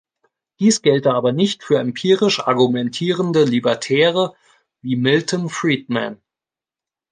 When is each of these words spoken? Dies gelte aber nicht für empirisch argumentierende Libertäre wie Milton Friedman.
Dies 0.59 0.81
gelte 0.81 1.11
aber 1.13 1.31
nicht 1.31 1.61
für 1.63 1.77
empirisch 1.77 2.39
argumentierende 2.39 3.43
Libertäre 3.43 4.35
wie 4.81 4.95
Milton 4.95 5.47
Friedman. 5.47 6.19